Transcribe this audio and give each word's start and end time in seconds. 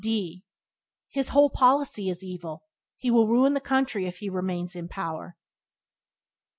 D 0.03 0.43
His 1.09 1.29
whole 1.29 1.51
policy 1.51 2.09
is 2.09 2.23
evil. 2.23 2.63
He 2.97 3.11
will 3.11 3.27
ruin 3.27 3.53
the 3.53 3.59
country 3.61 4.07
if 4.07 4.17
he 4.17 4.29
remains 4.31 4.75
in 4.75 4.87
power. 4.87 5.37